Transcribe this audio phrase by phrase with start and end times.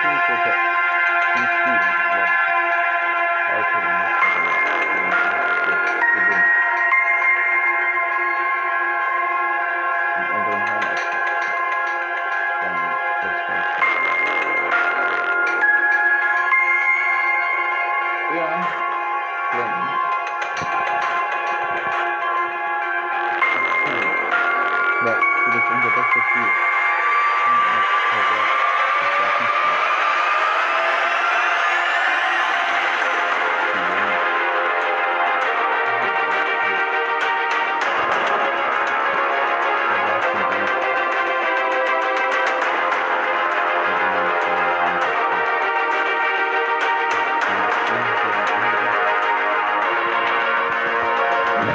[0.00, 0.52] 你说说，
[1.34, 2.07] 你说说。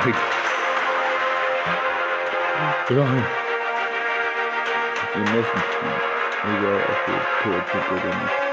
[0.04, 0.12] 嘿
[2.86, 3.16] 不让用
[5.16, 5.64] 也没什么
[6.44, 8.53] 那个是我主播的。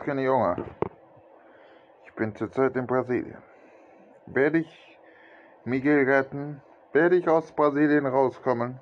[0.00, 0.56] Kenny Junger.
[2.04, 3.42] Ich bin zurzeit in Brasilien.
[4.26, 4.98] Werde ich
[5.64, 6.62] Miguel retten?
[6.92, 8.80] Werde ich aus Brasilien rauskommen?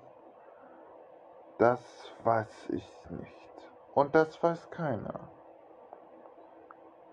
[1.58, 1.80] Das
[2.24, 3.70] weiß ich nicht.
[3.94, 5.28] Und das weiß keiner.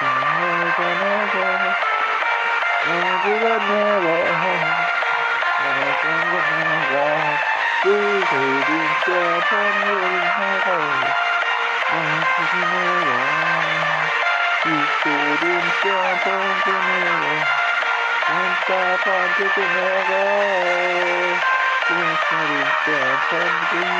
[0.00, 1.76] never, never,
[2.82, 4.88] never, never, never,
[6.42, 7.44] never,
[7.82, 11.16] Du redest ja von mir heraus,
[11.88, 14.12] was ich mir ja,
[14.62, 16.99] ich redest ja von mir
[18.70, 21.36] xa phong chứ cùng heo gái
[21.88, 23.94] Chúng ta điện trở thân kính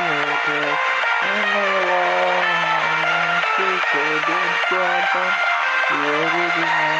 [1.21, 2.45] Em mơ lòng
[3.57, 5.31] Chứ cổ điện quan tâm
[5.91, 6.91] Yêu đi đi mơ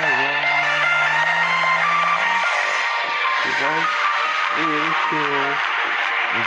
[3.61, 3.83] lòng
[4.57, 5.55] Yêu chiều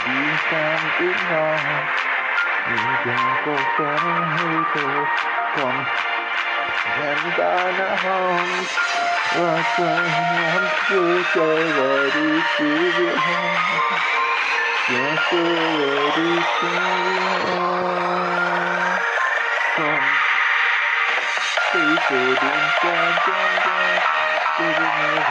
[0.05, 1.59] Đi sang ít non
[2.69, 3.99] Nhìn đừng có phấn
[4.37, 5.05] hư thù
[5.57, 5.83] Còn
[7.01, 7.71] Em đã
[9.35, 9.39] 啊，
[9.75, 10.47] 快让
[10.87, 10.91] 不
[11.33, 12.17] 走我的
[12.55, 12.57] 世
[12.93, 12.97] 界，
[14.87, 14.89] 结
[15.23, 15.83] 束我
[16.15, 16.17] 的
[16.55, 16.57] 心
[17.03, 17.13] 愿。
[19.75, 19.77] 从
[21.69, 22.43] 最固定
[22.79, 22.83] 转
[23.25, 23.27] 转
[23.61, 23.67] 转，
[24.55, 25.27] 这个女人，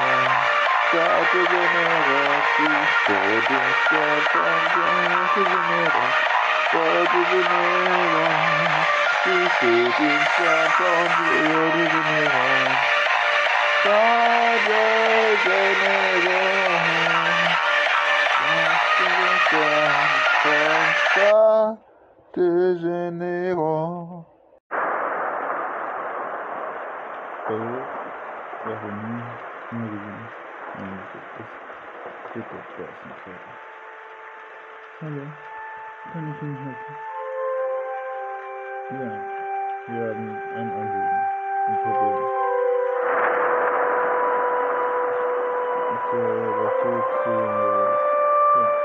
[0.93, 0.95] 找
[1.33, 2.12] 这个女人，
[2.56, 2.56] 去
[3.06, 3.09] 锁
[3.41, 3.51] 定
[3.89, 3.91] 下
[4.31, 4.37] 转
[4.75, 4.77] 转，
[5.35, 5.97] 这个女人，
[6.73, 6.75] 找
[7.11, 7.53] 这个女
[8.12, 8.17] 人，
[9.25, 9.61] 去锁
[9.97, 10.37] 定下
[10.77, 11.17] 转转，
[11.73, 12.35] 这个女人。
[36.64, 36.96] Helfen?
[38.90, 39.12] Ja,
[39.88, 41.26] wir haben ein Anliegen,
[41.66, 42.19] ein Problem.
[42.25, 43.54] Ich äh,
[46.16, 47.99] was willst du, äh,
[48.61, 48.76] ja.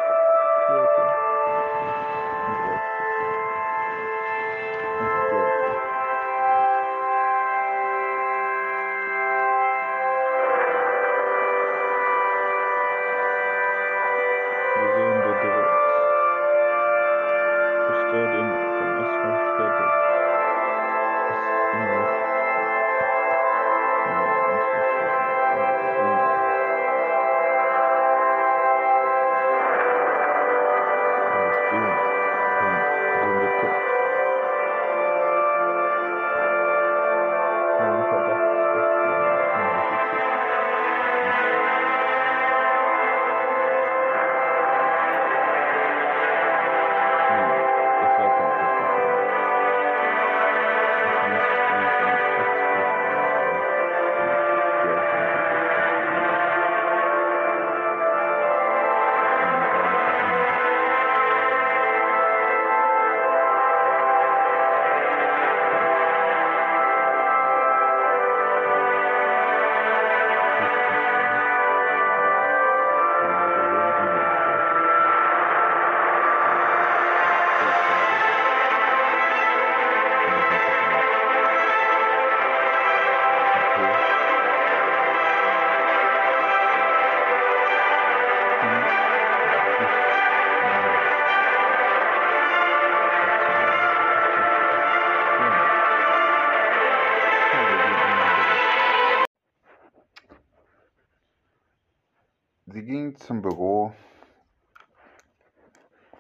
[102.89, 103.93] ging zum Büro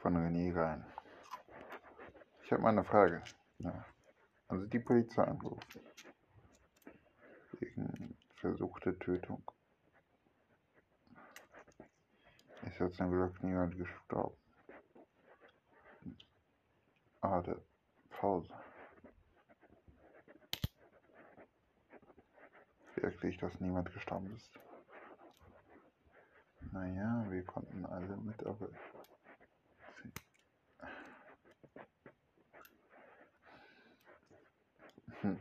[0.02, 0.84] von René rein.
[2.42, 3.24] Ich habe mal eine Frage.
[3.60, 3.86] Ja.
[4.48, 5.80] Also die Polizei angerufen.
[7.52, 9.42] Wegen versuchter Tötung.
[12.66, 14.36] Ist ja zum Glück niemand gestorben.
[17.22, 17.62] Ah, der
[18.10, 18.52] Pause.
[22.96, 24.67] Wirklich, dass niemand gestorben ist.
[26.72, 28.68] Naja, wir konnten alle mit, aber.
[35.20, 35.40] Hm.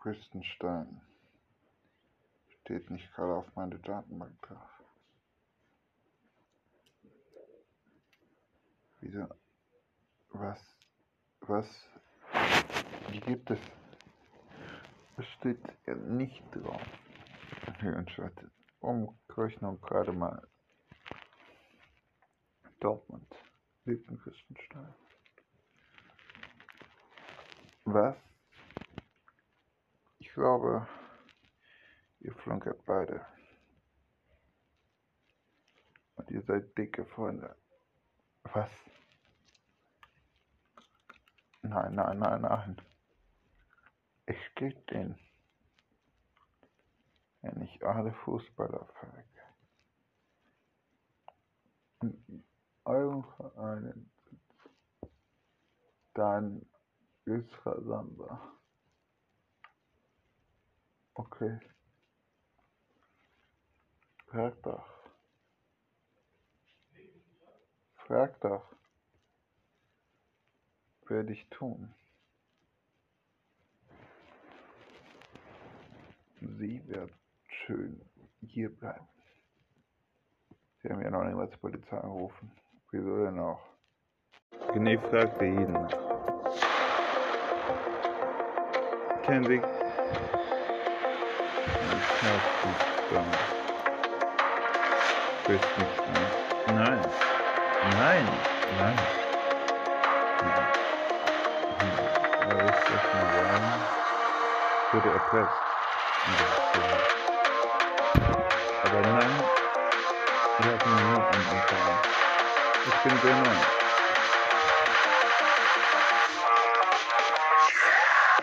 [0.00, 1.00] Christenstein
[2.60, 4.70] steht nicht gerade auf meine Datenbank drauf.
[9.00, 9.26] Wieso?
[10.32, 10.60] Was?
[11.42, 11.66] Was?
[13.10, 13.60] Wie gibt es?
[15.16, 16.82] Es steht ja nicht drauf.
[18.80, 20.46] Umrechnung gerade mal.
[22.80, 23.34] Dortmund.
[23.84, 24.94] Lebt in Christenstein.
[27.84, 28.16] Was?
[30.18, 30.86] Ich glaube,
[32.20, 33.24] ihr flunkert beide.
[36.16, 37.56] Und ihr seid dicke Freunde.
[38.52, 38.70] Was?
[41.62, 42.76] Nein, nein, nein, nein.
[44.26, 45.18] Ich steht den
[47.42, 49.24] wenn ich alle Fußballer folge.
[52.00, 52.44] In
[52.84, 54.10] eurem Verein
[56.14, 56.66] dann
[57.26, 58.52] Isra Samba.
[61.14, 61.60] Okay.
[64.26, 64.86] Frag doch.
[68.06, 68.64] Frag doch.
[71.06, 71.94] Werde ich tun.
[76.40, 77.12] Sie wird
[77.68, 78.00] schön
[78.40, 79.06] hier bleiben.
[80.82, 82.50] Sie haben ja noch niemals die Polizei angerufen.
[82.90, 83.60] Wieso denn auch?
[84.68, 85.76] René fragte jeden.
[89.24, 89.60] Kennen Sie?
[95.44, 96.74] Ich nicht, nicht, ne?
[96.74, 97.00] Nein.
[97.98, 98.26] Nein.
[98.78, 98.98] Nein.
[102.88, 103.68] Das mal sagen?
[104.92, 105.60] Wurde erpresst.
[106.74, 107.17] Aber
[112.98, 113.46] Ich ich bin sehr neu.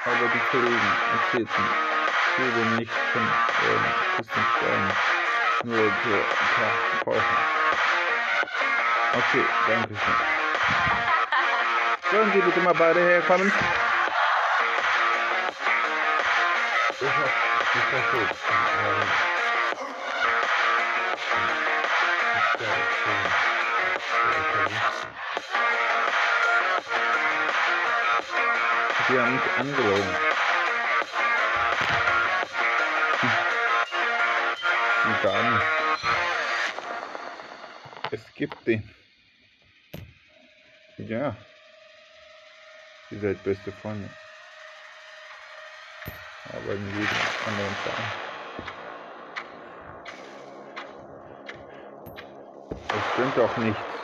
[0.05, 1.65] Aber die Kollegen erzählten
[2.35, 3.85] viele nicht von ihren
[4.15, 4.91] Küsten Steinen,
[5.63, 6.24] nur so ein
[7.03, 7.38] paar Wochen.
[9.17, 10.15] Okay, danke schön.
[12.12, 13.51] Sollen Sie bitte mal beide herkommen?
[17.01, 18.29] Ich hab nicht versteht.
[29.08, 30.15] Die haben mich angelogen.
[33.22, 33.32] Hm.
[35.22, 35.65] Gar nicht.
[38.12, 38.96] Es gibt den.
[40.98, 41.36] Ja.
[43.12, 44.10] Ihr seid beste Freunde.
[46.50, 48.12] Aber in jedem anderen Verein.
[52.89, 53.94] Es stimmt doch nichts.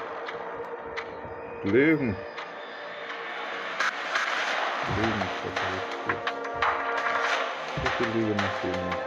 [1.63, 2.17] Lügen.
[4.95, 6.17] Lügen ist das richtig.
[7.75, 9.01] So viel Lüge muss ich nicht.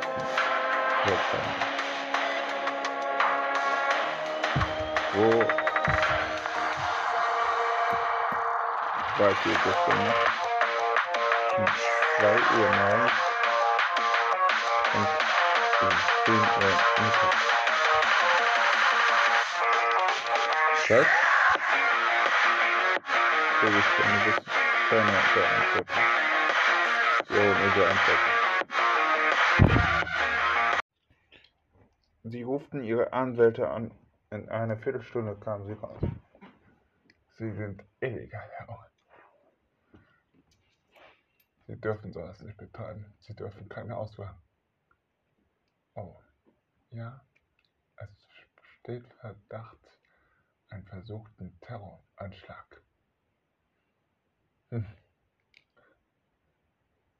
[5.14, 5.28] Wo
[9.18, 10.14] wart ihr gestern?
[11.56, 11.66] Um
[12.18, 13.12] 2 Uhr morgens
[14.94, 15.08] und
[15.80, 15.94] um
[16.24, 17.44] 10 Uhr mittags.
[20.88, 21.23] Was?
[23.60, 24.44] So ich gerne wissen.
[24.88, 25.96] Keine Beantwortung.
[27.30, 28.34] Ja, eine Beantwortung.
[32.24, 33.90] Sie ruften ihre Anwälte an.
[34.30, 36.00] In einer Viertelstunde kamen sie raus.
[37.38, 38.50] Sie sind illegal.
[41.66, 43.14] Sie dürfen sowas nicht betreiben.
[43.20, 44.36] Sie dürfen keine Auswahl.
[45.94, 46.16] Oh,
[46.90, 47.24] ja.
[47.96, 48.10] Es
[48.56, 49.78] besteht Verdacht,
[50.68, 52.73] einen versuchten Terroranschlag.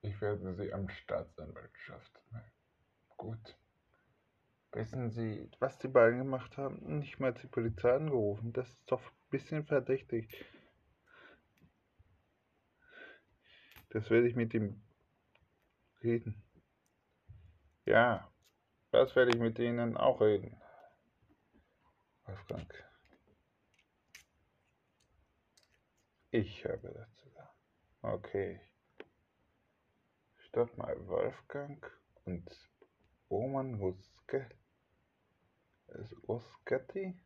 [0.03, 2.53] Ich werde Sie am Staatsanwaltschaft melden.
[3.17, 3.59] Gut.
[4.73, 6.99] Wissen Sie, was die beiden gemacht haben?
[6.99, 8.53] Nicht mal die Polizei angerufen.
[8.53, 10.45] Das ist doch ein bisschen verdächtig.
[13.91, 14.83] Das werde ich mit ihm
[16.03, 16.43] reden.
[17.87, 18.33] Ja,
[18.91, 20.61] das werde ich mit Ihnen auch reden.
[22.25, 22.73] Wolfgang.
[26.31, 27.14] Ich habe gesagt.
[28.05, 28.61] Okay.
[30.37, 31.83] Stopp mal, Wolfgang
[32.27, 32.45] und
[33.31, 34.47] Roman Ruske.
[35.89, 37.19] Ist Ruskati?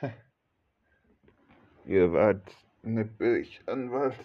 [1.86, 2.50] Ihr wart
[2.82, 4.18] eine Billiganwalt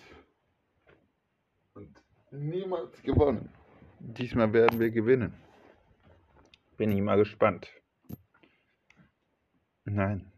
[1.75, 2.01] und
[2.31, 3.53] niemals gewonnen.
[3.99, 5.35] Diesmal werden wir gewinnen.
[6.75, 7.69] Bin ich mal gespannt.
[9.85, 10.31] Nein.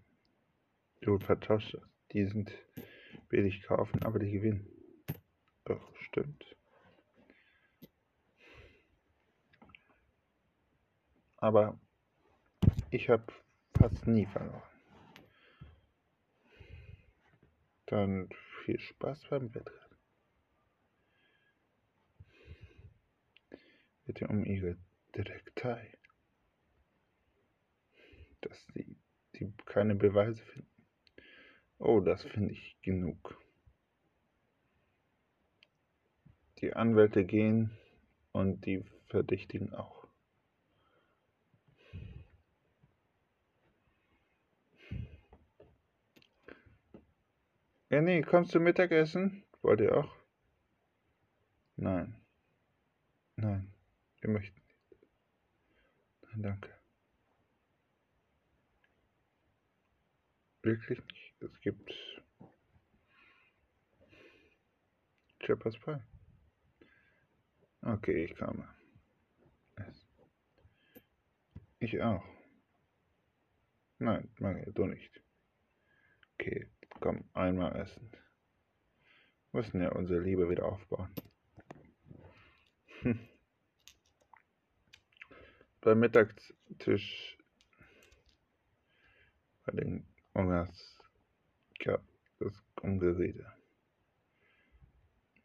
[0.99, 1.83] Du vertauscht das.
[2.11, 2.51] Die sind
[3.29, 4.67] billig kaufen, aber die gewinnen.
[5.65, 6.55] Doch, stimmt.
[11.37, 11.79] Aber
[12.89, 13.25] ich habe
[13.77, 14.61] fast nie verloren.
[17.87, 18.29] Dann
[18.63, 19.85] viel Spaß beim Wettrennen.
[24.05, 24.77] Bitte um Ihre
[25.15, 25.97] Direktei.
[28.41, 28.97] Dass Sie,
[29.35, 30.74] die keine Beweise finden.
[31.79, 33.37] Oh, das finde ich genug.
[36.59, 37.71] Die Anwälte gehen
[38.31, 40.07] und die Verdächtigen auch.
[47.89, 49.43] Nee, kommst du Mittagessen?
[49.61, 50.13] Wollt ihr auch?
[51.77, 52.15] Nein.
[53.37, 53.73] Nein,
[54.21, 54.75] wir möchten nicht.
[56.21, 56.69] Nein, danke.
[60.63, 61.24] Wirklich nicht.
[61.45, 61.93] Es gibt
[65.41, 66.01] Shepherd's Pie.
[67.81, 68.67] Okay, ich komme.
[71.77, 72.23] Ich auch.
[73.99, 75.21] Nein, Mangel, du nicht.
[76.33, 76.67] Okay,
[76.99, 78.09] komm, einmal essen.
[79.51, 81.13] Wir müssen ja unsere Liebe wieder aufbauen.
[83.01, 83.19] Hm.
[85.81, 87.37] Beim Mittagstisch
[89.65, 90.94] bei den Ongas
[91.79, 92.01] gab
[92.39, 93.45] das Umgerede.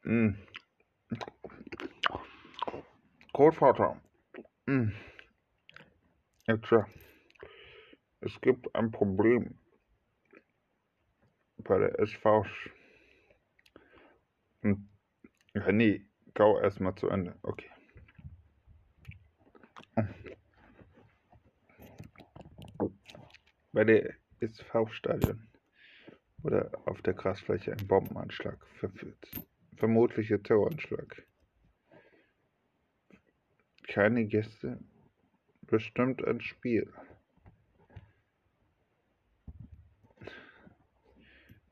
[0.03, 0.35] Mm.
[3.33, 4.01] Großvater,
[4.67, 4.91] mm.
[6.47, 6.87] etwa,
[8.21, 9.59] es gibt ein Problem
[11.59, 12.47] bei der SV.
[14.63, 14.89] Und,
[15.55, 17.39] ja, nee, gau erstmal zu Ende.
[17.43, 17.71] Okay.
[23.73, 25.50] Bei der SV-Stadion
[26.43, 29.31] wurde auf der Grasfläche ein Bombenanschlag verführt.
[29.77, 31.27] Vermutlicher Terroranschlag.
[33.89, 34.79] Keine Gäste,
[35.63, 36.93] bestimmt ein Spiel.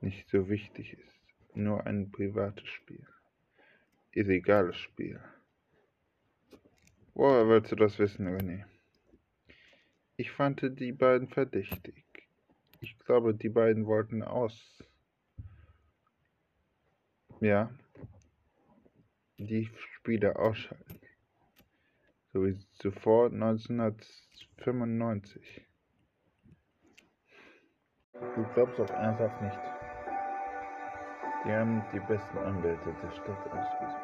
[0.01, 1.21] Nicht so wichtig ist,
[1.55, 3.07] nur ein privates Spiel.
[4.13, 5.21] Illegales Spiel.
[7.15, 8.65] Woher willst du das wissen, René?
[10.17, 12.08] Ich fand die beiden verdächtig.
[13.09, 14.85] Glaube, die beiden wollten aus.
[17.41, 17.71] Ja.
[19.39, 21.01] Die Spiele ausschalten.
[22.35, 25.67] So wie zuvor 1995.
[28.13, 29.59] Du glaubst auch ernsthaft nicht.
[31.47, 33.97] Die haben die besten Anwälte der Stadt ausgesucht.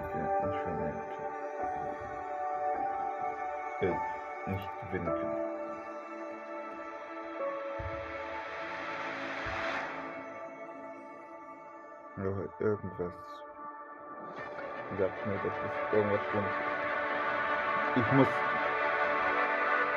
[0.00, 1.02] Die wir nicht vernehmen
[3.80, 3.82] können.
[3.82, 3.96] Äh,
[4.50, 5.27] nicht gewinnen
[12.18, 13.12] Oder irgendwas.
[14.98, 16.46] Sagt mir, dass es irgendwas stimmt.
[17.94, 18.28] Ich muss.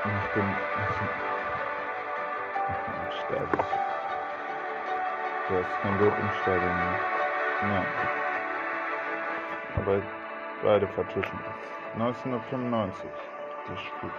[0.06, 0.56] Ich bin.
[3.26, 3.68] Sterblich.
[5.48, 6.78] Du hast kein Blut im Stadion.
[7.62, 7.86] Ja.
[9.78, 10.02] Aber
[10.64, 11.94] beide vertuschen es.
[11.94, 13.10] 1995.
[13.68, 14.12] Die Spiel.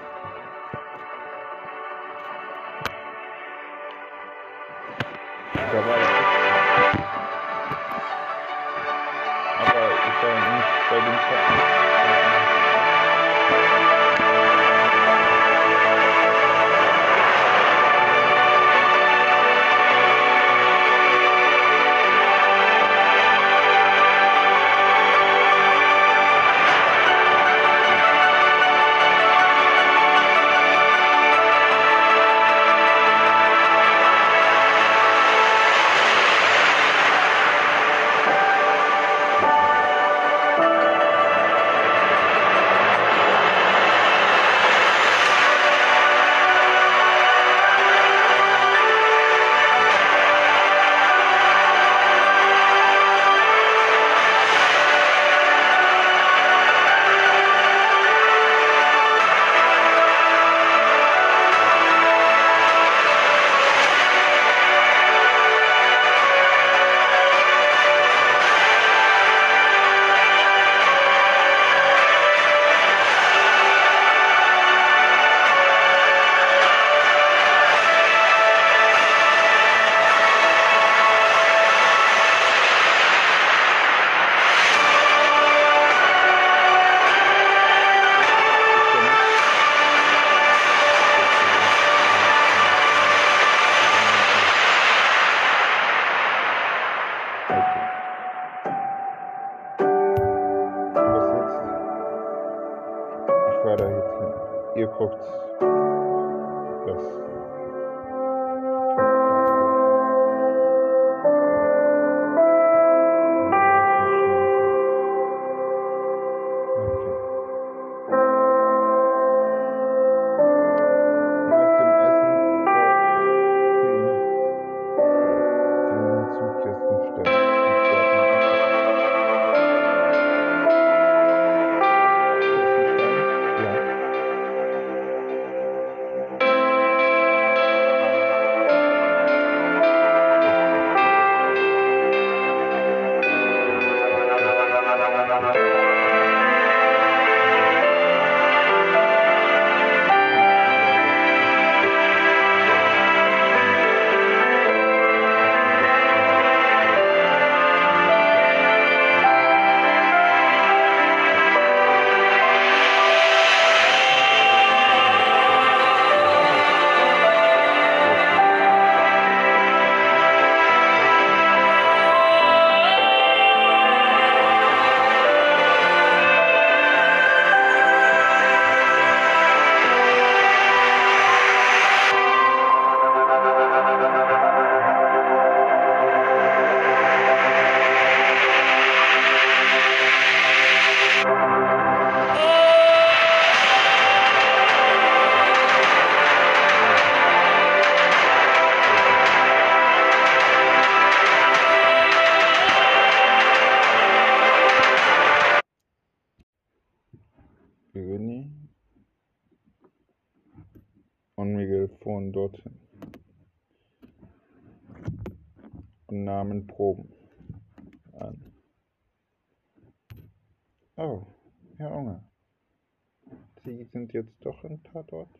[224.92, 225.30] Tatort?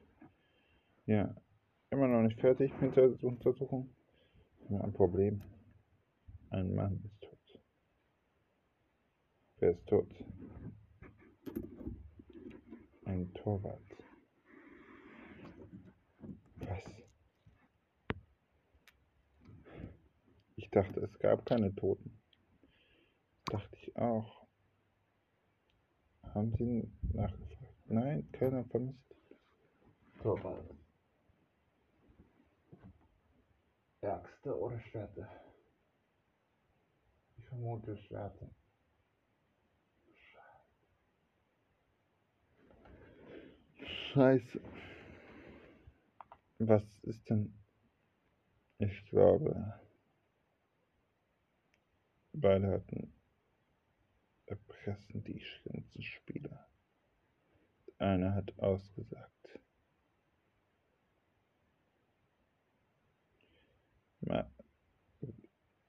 [1.04, 1.34] Ja,
[1.90, 3.94] immer noch nicht fertig mit der Untersuchung?
[4.70, 5.42] Ja, ein Problem.
[6.48, 7.60] Ein Mann ist tot.
[9.58, 10.08] Wer ist tot?
[13.04, 13.82] Ein Torwart.
[16.56, 16.84] Was?
[20.56, 22.18] Ich dachte, es gab keine Toten.
[23.46, 24.46] Dachte ich auch.
[26.22, 27.76] Haben Sie nachgefragt?
[27.86, 29.12] Nein, keiner vermisst.
[30.22, 30.72] Torwart.
[34.02, 35.28] Ärgste oder Schwerte?
[37.38, 38.48] Ich vermute Schwerte.
[44.12, 44.61] Scheiße.
[46.58, 47.58] Was ist denn?
[48.78, 49.80] Ich glaube,
[52.32, 53.12] beide hatten
[54.46, 56.68] erpressen die schlimmsten Spieler.
[57.98, 59.12] Einer hat ausgesagt.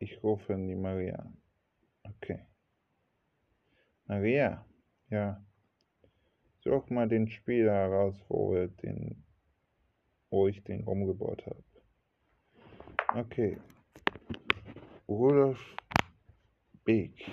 [0.04, 1.32] Ich rufe die Maria.
[2.04, 2.46] Okay.
[4.06, 4.66] Maria,
[5.10, 5.42] ja.
[6.60, 9.24] Such mal den Spieler heraus, wo wir den,
[10.30, 11.64] wo ich den umgebaut habe.
[13.16, 13.58] Okay.
[15.08, 15.60] Rudolf
[16.84, 17.32] Beek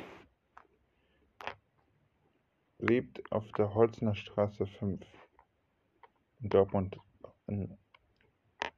[2.79, 5.05] lebt auf der Holzner Straße 5
[6.41, 6.97] in Dortmund.
[7.49, 7.77] In,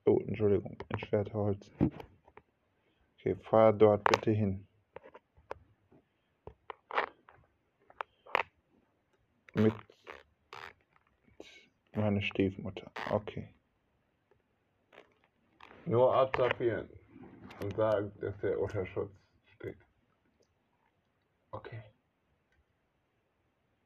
[0.07, 1.93] oh, Entschuldigung, in Schwerterholzen.
[3.25, 4.67] Okay, fahr dort bitte hin.
[9.55, 9.75] Mit
[11.93, 12.91] meiner Stiefmutter.
[13.13, 13.55] Okay.
[15.85, 16.91] Nur absorbieren
[17.61, 19.13] und sagen, dass er unter Schutz
[19.55, 19.79] steht.
[21.53, 21.81] Okay.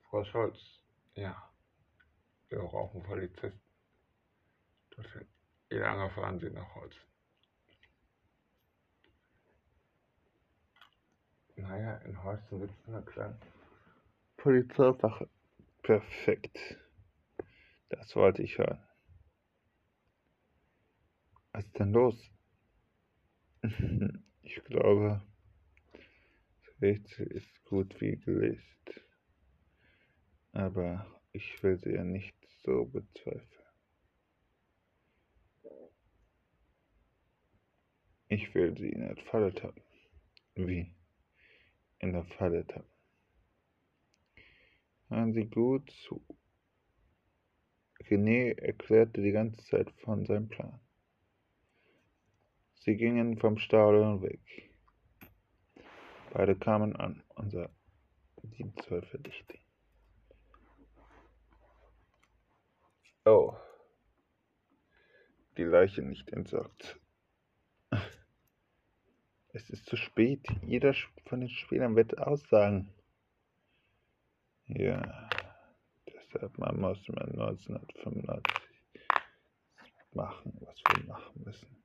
[0.09, 0.81] Frau Scholz,
[1.15, 1.37] ja.
[2.49, 3.61] Wir brauchen Polizisten.
[5.69, 6.97] Wie lange fahren Sie nach Holz?
[11.57, 13.39] Naja, in Holzen sitzt eine kleine
[14.37, 15.29] Polizeiwache.
[15.83, 16.59] Perfekt.
[17.89, 18.83] Das wollte ich hören.
[21.53, 22.31] Was ist denn los?
[24.49, 25.21] Ich glaube,
[25.93, 29.01] das Rätsel ist gut wie gelöst.
[30.53, 33.43] Aber ich will sie ja nicht so bezweifeln.
[38.29, 39.83] Ich will sie in der Falle tappen.
[40.55, 40.95] Wie?
[41.99, 42.91] In der Falle tappen.
[45.09, 46.25] Hören Sie gut zu.
[48.09, 50.81] René erklärte die ganze Zeit von seinem Plan.
[52.75, 54.41] Sie gingen vom Stadion weg.
[56.33, 57.77] Beide kamen an und sagten,
[58.43, 58.73] die.
[63.25, 63.57] Oh,
[65.57, 67.01] die Leiche nicht entsorgt.
[69.57, 70.47] Es ist zu spät.
[70.67, 70.93] Jeder
[71.25, 72.93] von den Spielern wird aussagen.
[74.67, 75.31] Ja,
[76.07, 78.43] deshalb man muss man 1995
[80.13, 81.83] machen, was wir machen müssen.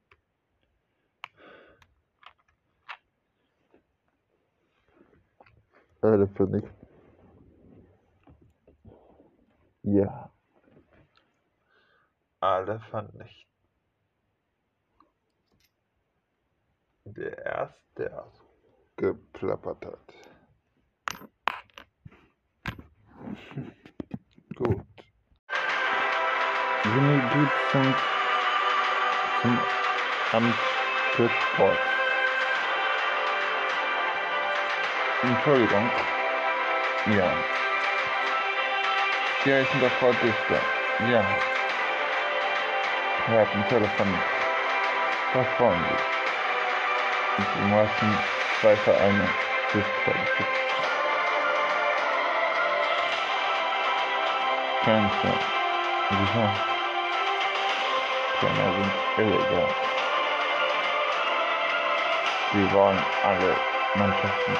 [6.02, 6.88] Alle vernichten.
[9.84, 10.30] Ja.
[12.42, 13.51] Alle vernichten.
[17.18, 18.26] Der erste, der
[18.96, 20.14] geplappert hat.
[24.56, 24.86] Gut.
[26.86, 27.96] Jimmy geht zum,
[29.42, 29.60] zum
[30.32, 30.56] Amt
[31.16, 31.80] für Sport.
[35.24, 35.92] Entschuldigung.
[37.08, 37.34] Ja.
[39.44, 40.62] Hier ist der Frau Dichter.
[41.10, 41.26] Ja.
[43.28, 44.20] Er hat ein Telefon.
[45.34, 46.21] Was wollen Sie?
[47.56, 48.20] Sie müssen
[48.62, 49.30] zwei Vereine
[49.74, 50.62] disqualifizieren.
[54.84, 55.34] Fenster.
[56.10, 56.50] Wieso?
[58.40, 59.68] Trainer sind illegal.
[62.54, 63.56] Sie wollen alle
[63.96, 64.58] Mannschaften.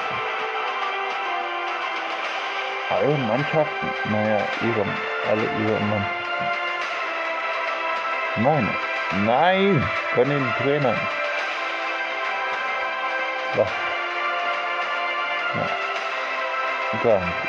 [2.90, 3.86] Alle Mannschaften?
[4.10, 4.86] Naja, ihre,
[5.28, 6.22] alle ihre Mannschaften.
[8.36, 8.74] Meine?
[9.26, 9.82] Nein!
[10.14, 11.21] Von den Trainern.
[13.54, 13.68] Bah.
[15.54, 15.64] No.
[17.02, 17.48] Garnki.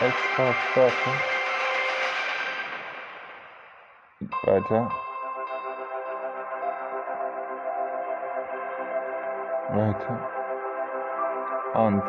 [0.00, 1.12] Extra starten.
[4.44, 4.90] Weiter.
[9.70, 10.16] Weiter.
[11.74, 12.04] Und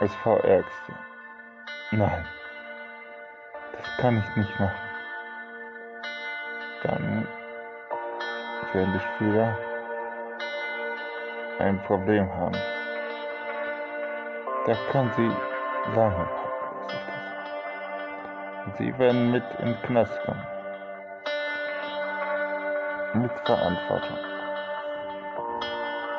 [0.00, 0.92] SV Ärgste.
[1.90, 2.24] Nein.
[3.72, 4.80] Das kann ich nicht machen.
[6.84, 7.28] Dann
[8.72, 9.65] werde ich Spieler
[11.58, 12.56] ein Problem haben.
[14.66, 15.30] Da kann sie
[15.94, 16.26] lange
[18.78, 20.46] sie werden mit in den Knast kommen.
[23.14, 24.18] Mit Verantwortung.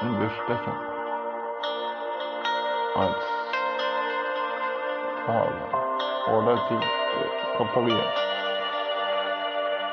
[0.02, 0.78] Und Bestechung.
[2.96, 3.24] Als
[5.26, 6.38] Fahrer.
[6.38, 8.12] Oder sie äh, kooperieren.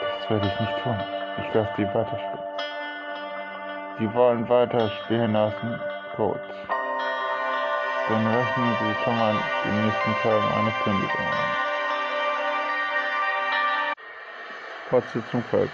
[0.00, 1.00] Das werde ich nicht tun.
[1.38, 2.53] Ich lasse die weiterspielen.
[3.96, 5.80] Sie wollen weiter spielen lassen.
[6.16, 6.40] Gut.
[8.08, 11.54] Dann rechnen Sie schon mal die nächsten Tage eine Kündigung an.
[14.90, 15.72] Fortsetzung folgt.